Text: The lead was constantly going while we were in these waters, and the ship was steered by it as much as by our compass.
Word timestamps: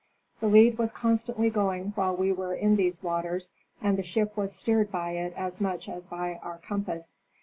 The 0.39 0.47
lead 0.47 0.79
was 0.79 0.91
constantly 0.91 1.51
going 1.51 1.91
while 1.93 2.15
we 2.15 2.31
were 2.31 2.55
in 2.55 2.75
these 2.75 3.03
waters, 3.03 3.53
and 3.83 3.99
the 3.99 4.01
ship 4.01 4.35
was 4.35 4.51
steered 4.51 4.91
by 4.91 5.11
it 5.11 5.31
as 5.37 5.61
much 5.61 5.87
as 5.87 6.07
by 6.07 6.39
our 6.41 6.57
compass. 6.57 7.21